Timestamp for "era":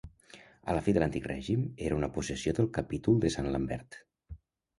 1.89-1.99